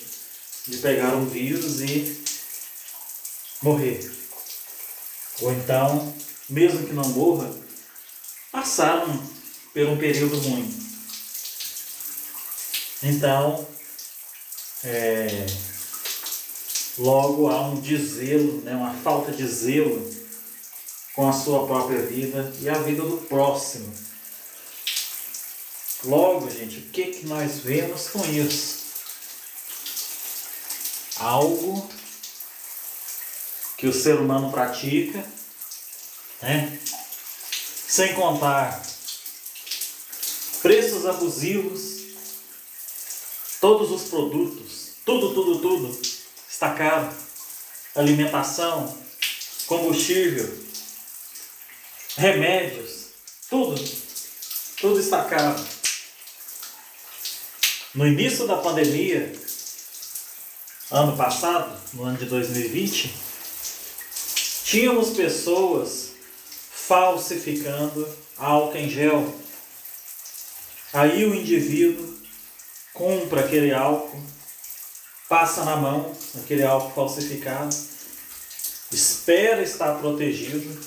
de 0.66 0.78
pegar 0.78 1.14
um 1.14 1.26
vírus 1.26 1.80
e 1.80 2.24
morrer. 3.62 4.10
Ou 5.42 5.52
então, 5.52 6.14
mesmo 6.48 6.86
que 6.86 6.92
não 6.92 7.08
morra, 7.10 7.54
passaram 8.50 9.22
por 9.72 9.86
um 9.86 9.98
período 9.98 10.38
ruim. 10.38 10.79
Então, 13.02 13.66
é, 14.84 15.46
logo 16.98 17.48
há 17.48 17.68
um 17.68 17.80
desvelo, 17.80 18.60
né, 18.62 18.74
uma 18.74 18.94
falta 18.94 19.32
de 19.32 19.46
zelo 19.46 20.10
com 21.14 21.28
a 21.28 21.32
sua 21.32 21.66
própria 21.66 22.02
vida 22.02 22.52
e 22.60 22.68
a 22.68 22.74
vida 22.74 23.02
do 23.02 23.18
próximo. 23.18 23.92
Logo, 26.04 26.50
gente, 26.50 26.78
o 26.78 26.90
que, 26.90 27.06
que 27.06 27.26
nós 27.26 27.58
vemos 27.58 28.08
com 28.08 28.24
isso? 28.24 28.80
Algo 31.16 31.90
que 33.76 33.86
o 33.86 33.92
ser 33.92 34.16
humano 34.16 34.50
pratica, 34.50 35.24
né? 36.40 36.78
sem 37.88 38.14
contar 38.14 38.80
preços 40.62 41.04
abusivos 41.04 41.89
Todos 43.60 43.90
os 43.90 44.08
produtos, 44.08 44.92
tudo, 45.04 45.34
tudo, 45.34 45.58
tudo 45.60 46.00
está 46.50 46.74
caro. 46.74 47.14
Alimentação, 47.94 48.96
combustível, 49.66 50.48
remédios, 52.16 53.08
tudo, 53.50 53.74
tudo 54.80 54.98
está 54.98 55.24
caro. 55.24 55.62
No 57.94 58.06
início 58.06 58.46
da 58.46 58.56
pandemia, 58.56 59.30
ano 60.90 61.16
passado, 61.16 61.78
no 61.92 62.04
ano 62.04 62.16
de 62.16 62.24
2020, 62.26 63.14
tínhamos 64.64 65.10
pessoas 65.10 66.12
falsificando 66.70 68.08
álcool 68.38 68.78
em 68.78 68.88
gel. 68.88 69.34
Aí 70.92 71.24
o 71.26 71.34
indivíduo 71.34 72.19
compra 73.00 73.40
aquele 73.40 73.72
álcool, 73.72 74.22
passa 75.26 75.64
na 75.64 75.74
mão 75.74 76.14
aquele 76.36 76.62
álcool 76.62 76.90
falsificado, 76.90 77.74
espera 78.92 79.62
estar 79.62 79.98
protegido, 80.00 80.78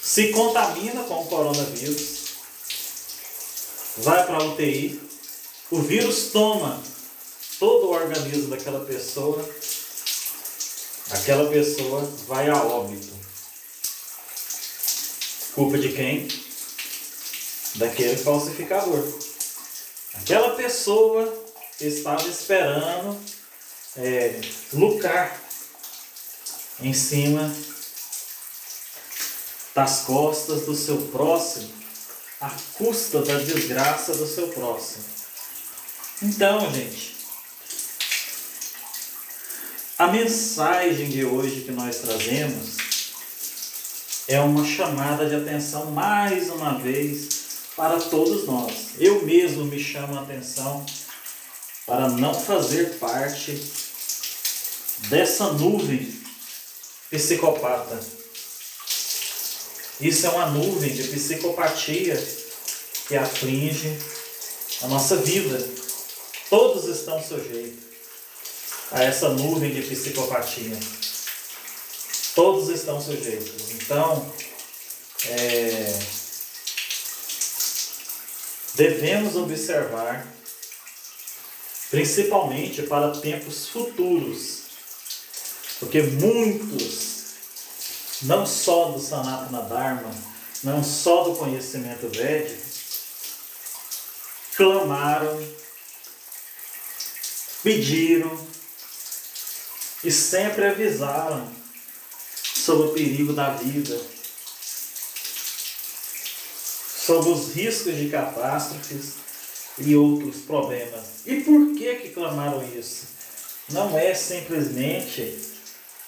se 0.00 0.28
contamina 0.28 1.02
com 1.02 1.22
o 1.22 1.26
coronavírus, 1.26 2.30
vai 3.98 4.24
para 4.24 4.38
a 4.38 4.44
UTI, 4.44 4.98
o 5.70 5.82
vírus 5.82 6.30
toma 6.32 6.82
todo 7.58 7.88
o 7.88 7.92
organismo 7.92 8.48
daquela 8.48 8.86
pessoa, 8.86 9.46
aquela 11.10 11.50
pessoa 11.50 12.00
vai 12.26 12.48
a 12.48 12.56
óbito. 12.56 13.14
Culpa 15.54 15.76
de 15.76 15.90
quem? 15.90 16.26
Daquele 17.74 18.16
falsificador. 18.16 19.35
Aquela 20.20 20.54
pessoa 20.56 21.44
estava 21.80 22.26
esperando 22.28 23.18
é, 23.96 24.40
lucrar 24.72 25.40
em 26.80 26.92
cima 26.92 27.54
das 29.74 30.02
costas 30.02 30.62
do 30.62 30.74
seu 30.74 30.96
próximo, 31.08 31.70
à 32.40 32.50
custa 32.74 33.22
da 33.22 33.38
desgraça 33.38 34.14
do 34.14 34.26
seu 34.26 34.48
próximo. 34.48 35.04
Então, 36.22 36.72
gente, 36.72 37.16
a 39.98 40.06
mensagem 40.08 41.08
de 41.08 41.24
hoje 41.24 41.62
que 41.62 41.72
nós 41.72 41.96
trazemos 41.96 42.76
é 44.28 44.40
uma 44.40 44.64
chamada 44.64 45.28
de 45.28 45.34
atenção 45.34 45.90
mais 45.90 46.50
uma 46.50 46.78
vez 46.78 47.35
para 47.76 48.00
todos 48.00 48.46
nós. 48.46 48.92
Eu 48.98 49.24
mesmo 49.24 49.64
me 49.64 49.78
chamo 49.78 50.18
a 50.18 50.22
atenção 50.22 50.84
para 51.86 52.08
não 52.08 52.34
fazer 52.34 52.98
parte 52.98 53.60
dessa 55.08 55.52
nuvem 55.52 56.12
psicopata. 57.10 58.02
Isso 60.00 60.26
é 60.26 60.30
uma 60.30 60.46
nuvem 60.46 60.92
de 60.92 61.04
psicopatia 61.04 62.16
que 63.06 63.16
aflige 63.16 63.96
a 64.82 64.88
nossa 64.88 65.16
vida. 65.16 65.58
Todos 66.50 66.86
estão 66.86 67.22
sujeitos 67.22 67.86
a 68.90 69.02
essa 69.02 69.28
nuvem 69.30 69.72
de 69.72 69.82
psicopatia. 69.82 70.78
Todos 72.34 72.68
estão 72.68 73.00
sujeitos. 73.00 73.70
Então, 73.70 74.32
é, 75.28 75.98
devemos 78.76 79.34
observar, 79.36 80.26
principalmente 81.90 82.82
para 82.82 83.18
tempos 83.18 83.68
futuros, 83.68 84.64
porque 85.80 86.02
muitos, 86.02 87.16
não 88.22 88.46
só 88.46 88.90
do 88.90 89.00
Sanatana 89.00 89.62
Dharma, 89.62 90.14
não 90.62 90.84
só 90.84 91.24
do 91.24 91.36
conhecimento 91.36 92.08
védico, 92.08 92.62
clamaram, 94.56 95.46
pediram 97.62 98.46
e 100.04 100.10
sempre 100.10 100.66
avisaram 100.66 101.50
sobre 102.54 102.88
o 102.88 102.92
perigo 102.92 103.32
da 103.32 103.50
vida, 103.50 104.15
sobre 107.06 107.30
os 107.30 107.54
riscos 107.54 107.96
de 107.96 108.08
catástrofes 108.08 109.14
e 109.78 109.94
outros 109.94 110.38
problemas. 110.38 111.24
E 111.24 111.40
por 111.42 111.76
que 111.76 111.94
que 111.96 112.08
clamaram 112.10 112.66
isso? 112.76 113.06
Não 113.68 113.96
é 113.96 114.12
simplesmente 114.12 115.38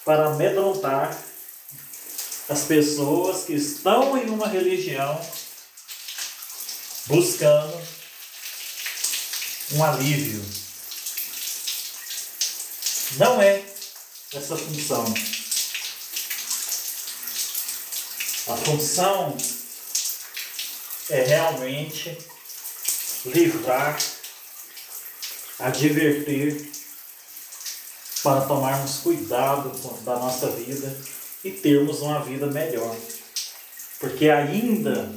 para 0.04 0.26
amedrontar 0.26 1.16
as 2.48 2.62
pessoas 2.62 3.44
que 3.44 3.54
estão 3.54 4.18
em 4.18 4.28
uma 4.28 4.48
religião 4.48 5.20
buscando 7.06 7.80
um 9.72 9.84
alívio. 9.84 10.44
Não 13.18 13.40
é 13.40 13.62
essa 14.34 14.56
função. 14.56 15.04
A 18.48 18.56
função 18.56 19.36
é 21.10 21.22
realmente 21.22 22.16
livrar, 23.24 23.98
advertir, 25.58 26.70
para 28.22 28.42
tomarmos 28.42 28.96
cuidado 28.96 29.70
da 30.02 30.16
nossa 30.16 30.50
vida 30.50 30.94
e 31.44 31.50
termos 31.50 32.00
uma 32.00 32.20
vida 32.20 32.46
melhor. 32.46 32.94
Porque 34.00 34.28
ainda, 34.28 35.10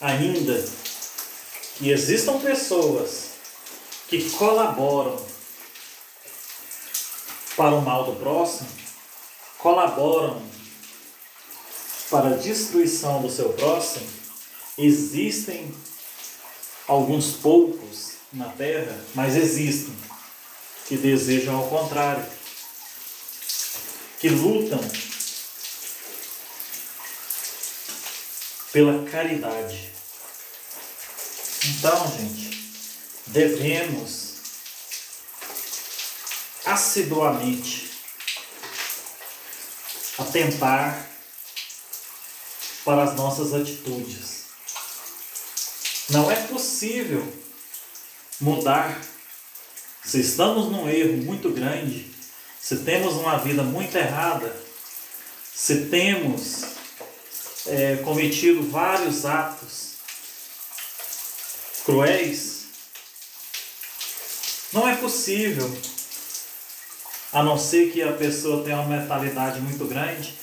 ainda 0.00 0.64
que 1.76 1.90
existam 1.90 2.38
pessoas 2.40 3.32
que 4.08 4.30
colaboram 4.30 5.24
para 7.56 7.74
o 7.74 7.82
mal 7.82 8.04
do 8.04 8.18
próximo, 8.18 8.68
colaboram 9.58 10.42
para 12.10 12.28
a 12.30 12.36
destruição 12.36 13.22
do 13.22 13.30
seu 13.30 13.50
próximo, 13.54 14.21
existem 14.78 15.74
alguns 16.86 17.32
poucos 17.32 18.12
na 18.32 18.48
terra, 18.48 18.98
mas 19.14 19.36
existem 19.36 19.94
que 20.86 20.96
desejam 20.96 21.56
ao 21.56 21.68
contrário, 21.68 22.24
que 24.18 24.28
lutam 24.28 24.80
pela 28.72 29.08
caridade. 29.10 29.90
Então, 31.64 32.12
gente, 32.16 32.72
devemos 33.26 34.34
assiduamente 36.64 37.90
atentar 40.18 41.06
para 42.84 43.04
as 43.04 43.14
nossas 43.14 43.52
atitudes. 43.52 44.41
Não 46.12 46.30
é 46.30 46.36
possível 46.46 47.26
mudar 48.38 49.00
se 50.04 50.20
estamos 50.20 50.70
num 50.70 50.86
erro 50.86 51.16
muito 51.16 51.48
grande, 51.50 52.12
se 52.60 52.76
temos 52.80 53.14
uma 53.14 53.38
vida 53.38 53.62
muito 53.62 53.96
errada, 53.96 54.54
se 55.54 55.86
temos 55.86 56.64
é, 57.66 57.96
cometido 58.04 58.62
vários 58.68 59.24
atos 59.24 59.92
cruéis, 61.86 62.66
não 64.70 64.86
é 64.86 64.94
possível, 64.96 65.80
a 67.32 67.42
não 67.42 67.58
ser 67.58 67.90
que 67.90 68.02
a 68.02 68.12
pessoa 68.12 68.62
tenha 68.62 68.76
uma 68.80 68.98
mentalidade 68.98 69.60
muito 69.60 69.86
grande, 69.86 70.38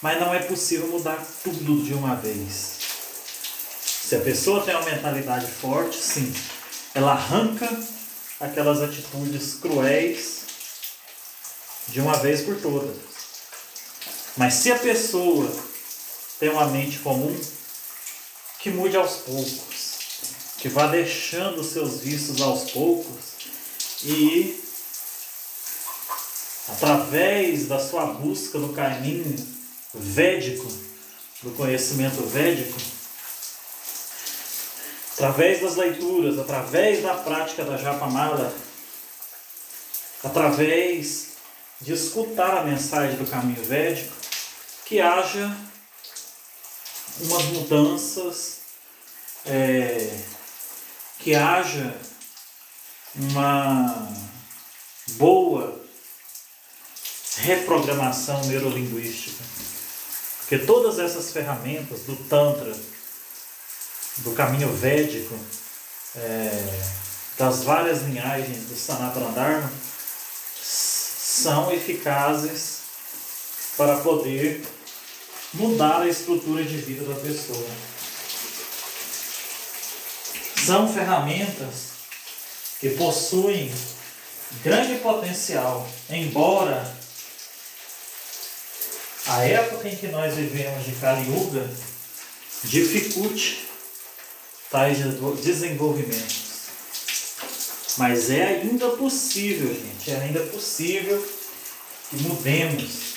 mas 0.00 0.18
não 0.18 0.34
é 0.34 0.38
possível 0.38 0.86
mudar 0.88 1.22
tudo 1.44 1.84
de 1.84 1.92
uma 1.92 2.14
vez. 2.16 2.81
Se 4.04 4.16
a 4.16 4.20
pessoa 4.20 4.62
tem 4.62 4.74
uma 4.74 4.84
mentalidade 4.84 5.46
forte, 5.46 5.96
sim, 5.96 6.34
ela 6.94 7.12
arranca 7.12 7.68
aquelas 8.40 8.82
atitudes 8.82 9.54
cruéis 9.54 10.42
de 11.88 12.00
uma 12.00 12.18
vez 12.18 12.42
por 12.42 12.60
todas. 12.60 12.96
Mas 14.36 14.54
se 14.54 14.72
a 14.72 14.78
pessoa 14.78 15.50
tem 16.38 16.50
uma 16.50 16.66
mente 16.66 16.98
comum, 16.98 17.34
que 18.58 18.70
mude 18.70 18.96
aos 18.96 19.18
poucos, 19.18 19.92
que 20.58 20.68
vá 20.68 20.88
deixando 20.88 21.62
seus 21.62 22.00
vícios 22.00 22.40
aos 22.40 22.70
poucos 22.70 23.22
e 24.04 24.60
através 26.68 27.66
da 27.66 27.78
sua 27.78 28.06
busca 28.06 28.58
no 28.58 28.72
caminho 28.72 29.34
védico, 29.94 30.66
do 31.42 31.50
conhecimento 31.52 32.22
védico, 32.26 32.78
através 35.22 35.60
das 35.60 35.76
leituras, 35.76 36.36
através 36.36 37.00
da 37.00 37.14
prática 37.14 37.64
da 37.64 37.76
Japamala, 37.76 38.52
através 40.24 41.34
de 41.80 41.92
escutar 41.92 42.58
a 42.58 42.64
mensagem 42.64 43.16
do 43.16 43.30
caminho 43.30 43.62
védico, 43.62 44.12
que 44.84 45.00
haja 45.00 45.56
umas 47.20 47.44
mudanças, 47.44 48.62
é, 49.46 50.22
que 51.20 51.36
haja 51.36 51.94
uma 53.14 54.08
boa 55.10 55.80
reprogramação 57.36 58.44
neurolinguística. 58.46 59.44
Porque 60.40 60.58
todas 60.58 60.98
essas 60.98 61.32
ferramentas 61.32 62.00
do 62.00 62.16
Tantra, 62.28 62.76
do 64.18 64.32
caminho 64.32 64.72
védico, 64.74 65.38
é, 66.16 66.80
das 67.38 67.64
várias 67.64 68.02
linhagens 68.02 68.66
do 68.68 68.76
Sanatana 68.76 69.32
Dharma, 69.32 69.72
são 70.62 71.72
eficazes 71.72 72.82
para 73.76 73.96
poder 73.96 74.62
mudar 75.54 76.02
a 76.02 76.08
estrutura 76.08 76.62
de 76.62 76.76
vida 76.76 77.04
da 77.04 77.18
pessoa. 77.20 77.66
São 80.64 80.92
ferramentas 80.92 81.92
que 82.78 82.90
possuem 82.90 83.72
grande 84.62 84.96
potencial, 84.96 85.88
embora 86.10 86.96
a 89.26 89.44
época 89.44 89.88
em 89.88 89.96
que 89.96 90.08
nós 90.08 90.34
vivemos 90.34 90.84
de 90.84 90.92
Kali 90.92 91.28
Yuga 91.28 91.68
dificulte 92.64 93.71
tais 94.72 94.98
desenvolvimentos. 95.44 96.42
Mas 97.98 98.30
é 98.30 98.42
ainda 98.42 98.88
possível, 98.90 99.68
gente, 99.68 100.10
é 100.10 100.16
ainda 100.16 100.40
possível 100.46 101.22
que 102.08 102.16
mudemos 102.22 103.12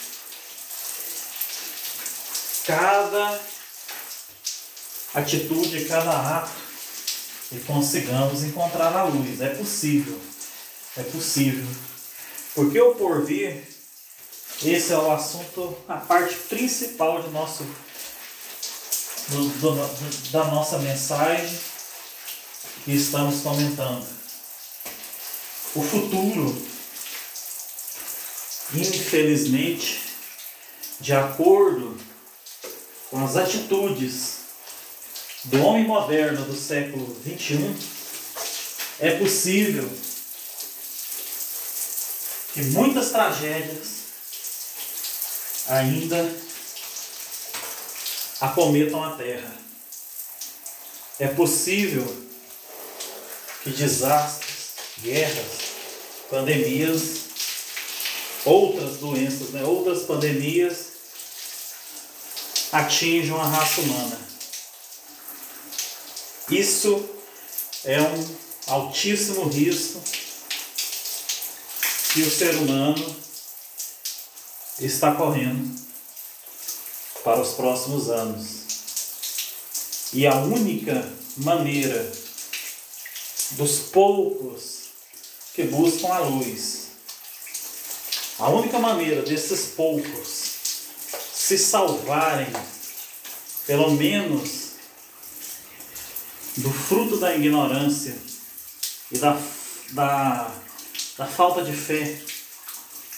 cada 2.65 3.39
atitude, 5.13 5.85
cada 5.85 6.39
ato 6.39 6.51
e 7.51 7.59
consigamos 7.59 8.43
encontrar 8.43 8.93
a 8.93 9.03
luz. 9.03 9.39
É 9.39 9.49
possível, 9.49 10.19
é 10.97 11.03
possível. 11.03 11.65
Porque 12.53 12.79
o 12.79 12.95
porvir, 12.95 13.63
esse 14.63 14.91
é 14.91 14.97
o 14.97 15.11
assunto, 15.11 15.77
a 15.87 15.97
parte 15.97 16.35
principal 16.35 17.21
do 17.21 17.31
nosso, 17.31 17.65
do, 19.29 19.49
do, 19.59 20.31
da 20.31 20.45
nossa 20.45 20.77
mensagem 20.79 21.59
que 22.83 22.91
estamos 22.91 23.41
comentando. 23.41 24.05
O 25.73 25.81
futuro, 25.81 26.65
infelizmente, 28.73 30.01
de 30.99 31.13
acordo 31.13 31.97
com 33.09 33.23
as 33.23 33.35
atitudes 33.35 34.35
do 35.45 35.61
homem 35.63 35.85
moderno 35.85 36.45
do 36.45 36.55
século 36.55 37.15
XXI, 37.23 37.75
é 38.99 39.11
possível 39.17 39.89
que 42.53 42.63
muitas 42.65 43.11
tragédias 43.11 43.95
ainda 45.67 46.44
acometam 48.39 49.03
a 49.03 49.15
Terra. 49.15 49.53
É 51.19 51.27
possível 51.27 52.05
que 53.63 53.69
desastres, 53.69 54.73
guerras, 55.01 55.51
pandemias, 56.29 57.01
outras 58.43 58.97
doenças, 58.97 59.49
né, 59.49 59.63
outras 59.63 60.03
pandemias 60.03 60.87
atinjam 62.71 63.39
a 63.39 63.47
raça 63.47 63.81
humana. 63.81 64.19
Isso 66.49 67.09
é 67.85 68.01
um 68.01 68.35
altíssimo 68.67 69.47
risco 69.47 70.01
que 72.13 72.21
o 72.21 72.29
ser 72.29 72.55
humano 72.55 73.15
está 74.79 75.13
correndo 75.13 75.84
para 77.25 77.41
os 77.41 77.53
próximos 77.53 78.07
anos. 78.09 78.45
E 80.13 80.27
a 80.27 80.35
única 80.35 81.11
maneira 81.37 82.13
dos 83.51 83.79
poucos 83.91 84.91
que 85.55 85.63
buscam 85.63 86.07
a 86.07 86.19
luz, 86.19 86.85
a 88.37 88.49
única 88.49 88.77
maneira 88.77 89.23
desses 89.23 89.73
poucos 89.75 90.53
se 91.33 91.57
salvarem, 91.57 92.47
pelo 93.65 93.91
menos, 93.91 94.75
do 96.57 96.71
fruto 96.71 97.17
da 97.17 97.35
ignorância 97.35 98.15
e 99.11 99.17
da, 99.17 99.37
da, 99.91 100.51
da 101.17 101.25
falta 101.25 101.63
de 101.63 101.73
fé, 101.73 102.21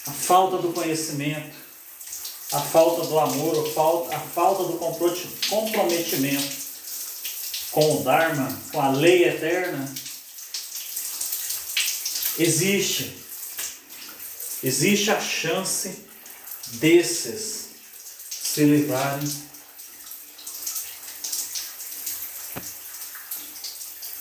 a 0.06 0.10
falta 0.10 0.56
do 0.58 0.72
conhecimento, 0.72 1.67
a 2.52 2.60
falta 2.60 3.06
do 3.06 3.18
amor, 3.18 3.66
a 4.10 4.20
falta, 4.20 4.64
do 4.64 4.78
comprometimento 5.48 6.56
com 7.70 8.00
o 8.00 8.02
Dharma, 8.02 8.58
com 8.72 8.80
a 8.80 8.90
lei 8.90 9.24
eterna, 9.24 9.94
existe, 12.38 13.22
existe 14.62 15.10
a 15.10 15.20
chance 15.20 16.06
desses 16.74 17.68
se 18.30 18.64
livrarem 18.64 19.48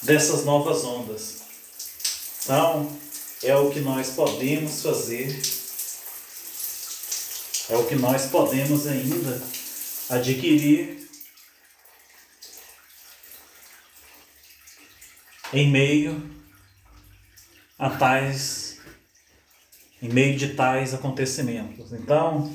dessas 0.01 0.43
novas 0.43 0.83
ondas. 0.83 1.37
Então, 2.43 2.97
é 3.43 3.55
o 3.55 3.71
que 3.71 3.79
nós 3.79 4.09
podemos 4.11 4.81
fazer, 4.81 5.41
é 7.69 7.75
o 7.75 7.85
que 7.85 7.95
nós 7.95 8.27
podemos 8.27 8.87
ainda 8.87 9.41
adquirir 10.09 11.09
em 15.53 15.69
meio 15.69 16.29
a 17.77 17.89
tais, 17.89 18.79
em 20.01 20.09
meio 20.09 20.37
de 20.37 20.55
tais 20.55 20.93
acontecimentos. 20.93 21.91
Então, 21.91 22.53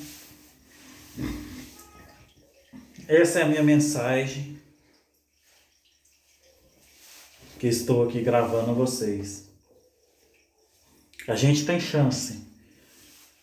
essa 3.06 3.40
é 3.40 3.42
a 3.42 3.48
minha 3.48 3.62
mensagem 3.62 4.60
que 7.58 7.66
estou 7.66 8.08
aqui 8.08 8.22
gravando 8.22 8.70
a 8.70 8.74
vocês. 8.74 9.48
A 11.28 11.36
gente 11.36 11.64
tem 11.64 11.78
chance 11.78 12.51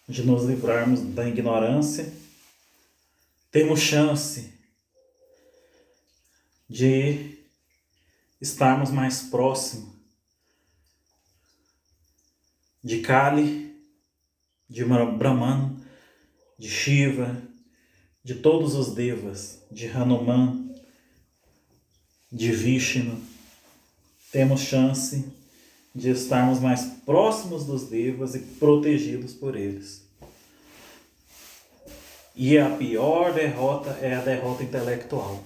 de 0.10 0.24
nos 0.24 0.44
livrarmos 0.44 1.02
da 1.14 1.30
ignorância, 1.30 2.12
temos 3.52 3.80
chance 3.80 4.52
de 6.68 7.38
estarmos 8.42 8.90
mais 8.90 9.22
próximos 9.22 10.00
de 12.84 13.02
Kali, 13.02 13.76
de 14.68 14.84
Brahman, 14.84 15.78
de 16.58 16.68
Shiva, 16.68 17.42
de 18.24 18.36
todos 18.36 18.74
os 18.74 18.96
devas, 18.96 19.64
de 19.70 19.88
Hanuman, 19.88 20.74
de 22.32 22.52
Vishnu, 22.52 23.22
temos 24.32 24.62
chance 24.62 25.39
de 25.94 26.12
estarmos 26.12 26.60
mais 26.60 26.84
próximos 27.06 27.66
dos 27.66 27.90
devas 27.90 28.36
e 28.36 28.40
protegidos 28.40 29.34
por 29.34 29.56
eles. 29.56 30.08
E 32.36 32.58
a 32.58 32.70
pior 32.70 33.34
derrota 33.34 33.98
é 34.02 34.16
a 34.16 34.22
derrota 34.22 34.64
intelectual. 34.64 35.44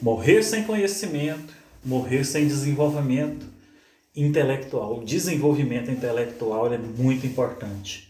Morrer 0.00 0.42
sem 0.42 0.62
conhecimento, 0.64 1.52
morrer 1.84 2.24
sem 2.24 2.46
desenvolvimento 2.46 3.46
intelectual. 4.14 4.98
O 4.98 5.04
desenvolvimento 5.04 5.90
intelectual 5.90 6.72
é 6.72 6.78
muito 6.78 7.26
importante. 7.26 8.08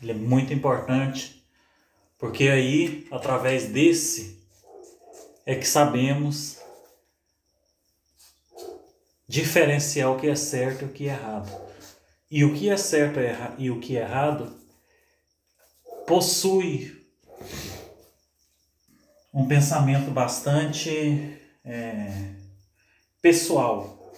Ele 0.00 0.12
é 0.12 0.14
muito 0.14 0.52
importante 0.52 1.44
porque 2.18 2.48
aí, 2.48 3.06
através 3.10 3.66
desse, 3.66 4.38
é 5.44 5.54
que 5.54 5.66
sabemos 5.66 6.58
diferenciar 9.26 10.10
o 10.10 10.18
que 10.18 10.28
é 10.28 10.34
certo 10.34 10.82
e 10.82 10.84
o 10.86 10.92
que 10.92 11.08
é 11.08 11.12
errado. 11.12 11.60
E 12.30 12.44
o 12.44 12.54
que 12.54 12.68
é 12.68 12.76
certo 12.76 13.20
e 13.58 13.70
o 13.70 13.80
que 13.80 13.96
é 13.96 14.02
errado 14.02 14.52
possui 16.06 17.06
um 19.32 19.46
pensamento 19.46 20.10
bastante 20.10 21.38
é, 21.64 22.30
pessoal, 23.20 24.12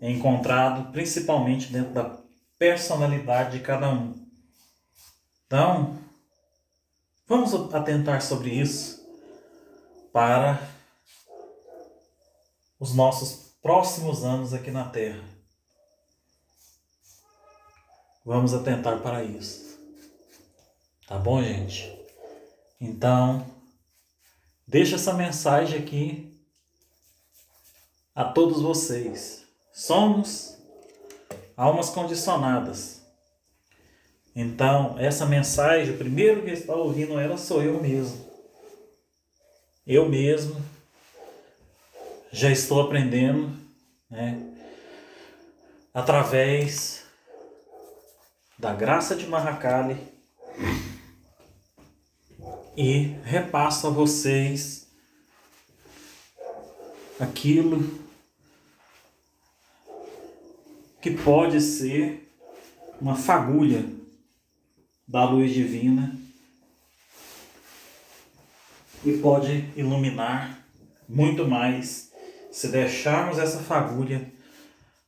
encontrado 0.00 0.90
principalmente 0.92 1.72
dentro 1.72 1.92
da 1.92 2.18
personalidade 2.58 3.58
de 3.58 3.64
cada 3.64 3.88
um. 3.88 4.14
Então, 5.46 6.02
Vamos 7.34 7.54
atentar 7.74 8.20
sobre 8.20 8.50
isso 8.50 9.02
para 10.12 10.60
os 12.78 12.94
nossos 12.94 13.51
próximos 13.62 14.24
anos 14.24 14.52
aqui 14.52 14.70
na 14.70 14.84
Terra. 14.84 15.22
Vamos 18.24 18.52
atentar 18.52 19.00
para 19.00 19.22
isso. 19.22 19.78
Tá 21.06 21.18
bom, 21.18 21.42
gente? 21.42 21.90
Então, 22.80 23.46
deixa 24.66 24.96
essa 24.96 25.14
mensagem 25.14 25.78
aqui 25.78 26.38
a 28.14 28.24
todos 28.24 28.60
vocês. 28.60 29.46
Somos 29.72 30.58
almas 31.56 31.90
condicionadas 31.90 33.02
então, 34.34 34.98
essa 34.98 35.26
mensagem, 35.26 35.94
o 35.94 35.98
primeiro 35.98 36.42
que 36.42 36.50
está 36.50 36.74
ouvindo 36.74 37.18
ela 37.18 37.36
sou 37.36 37.62
eu 37.62 37.80
mesmo. 37.80 38.24
Eu 39.86 40.08
mesmo 40.08 40.56
já 42.32 42.50
estou 42.50 42.80
aprendendo, 42.80 43.54
né? 44.10 44.40
Através 45.92 47.04
da 48.58 48.72
graça 48.72 49.14
de 49.14 49.26
Mahakali 49.26 49.98
e 52.74 53.14
repasso 53.22 53.86
a 53.86 53.90
vocês 53.90 54.88
aquilo 57.20 58.00
que 61.02 61.10
pode 61.10 61.60
ser 61.60 62.32
uma 62.98 63.14
fagulha 63.14 63.84
da 65.06 65.28
luz 65.28 65.52
divina 65.52 66.16
e 69.04 69.18
pode 69.18 69.70
iluminar 69.76 70.64
muito 71.06 71.46
mais 71.46 72.11
se 72.52 72.68
deixarmos 72.68 73.38
essa 73.38 73.60
fagulha 73.60 74.30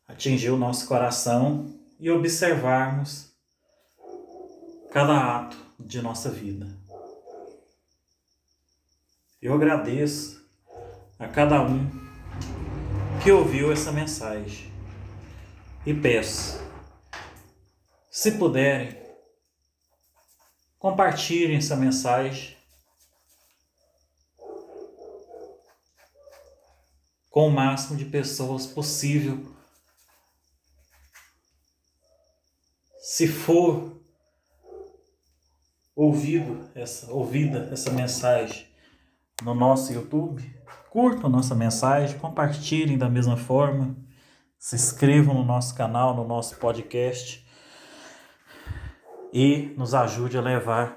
atingir 0.08 0.50
o 0.50 0.56
nosso 0.56 0.88
coração 0.88 1.72
e 2.00 2.10
observarmos 2.10 3.30
cada 4.90 5.36
ato 5.36 5.56
de 5.78 6.00
nossa 6.00 6.30
vida. 6.30 6.66
Eu 9.42 9.52
agradeço 9.52 10.42
a 11.18 11.28
cada 11.28 11.60
um 11.60 11.90
que 13.22 13.30
ouviu 13.30 13.70
essa 13.70 13.92
mensagem 13.92 14.72
e 15.84 15.92
peço, 15.92 16.58
se 18.10 18.32
puderem, 18.32 18.96
compartilhem 20.78 21.58
essa 21.58 21.76
mensagem 21.76 22.53
com 27.34 27.48
o 27.48 27.50
máximo 27.50 27.98
de 27.98 28.04
pessoas 28.04 28.64
possível. 28.64 29.44
Se 32.96 33.26
for 33.26 34.00
ouvido 35.96 36.70
essa 36.76 37.10
ouvida 37.10 37.68
essa 37.72 37.90
mensagem 37.90 38.68
no 39.42 39.52
nosso 39.52 39.92
YouTube, 39.92 40.48
curtam 40.90 41.28
nossa 41.28 41.56
mensagem, 41.56 42.16
compartilhem 42.20 42.96
da 42.96 43.10
mesma 43.10 43.36
forma, 43.36 43.96
se 44.56 44.76
inscrevam 44.76 45.34
no 45.34 45.44
nosso 45.44 45.74
canal, 45.74 46.14
no 46.14 46.24
nosso 46.24 46.56
podcast 46.58 47.44
e 49.32 49.74
nos 49.76 49.92
ajude 49.92 50.38
a 50.38 50.40
levar 50.40 50.96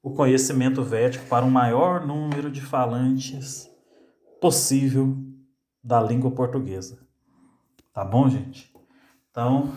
o 0.00 0.14
conhecimento 0.14 0.80
védico 0.84 1.26
para 1.26 1.44
um 1.44 1.50
maior 1.50 2.06
número 2.06 2.48
de 2.52 2.60
falantes 2.60 3.68
possível 4.40 5.16
da 5.82 6.00
língua 6.00 6.30
portuguesa. 6.30 6.98
Tá 7.92 8.04
bom, 8.04 8.28
gente? 8.28 8.72
Então, 9.30 9.72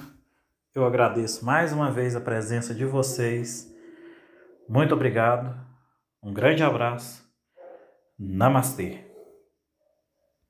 eu 0.73 0.85
agradeço 0.85 1.45
mais 1.45 1.73
uma 1.73 1.91
vez 1.91 2.15
a 2.15 2.21
presença 2.21 2.73
de 2.73 2.85
vocês. 2.85 3.73
Muito 4.67 4.93
obrigado. 4.93 5.55
Um 6.23 6.33
grande 6.33 6.63
abraço. 6.63 7.23
Namastê. 8.17 9.10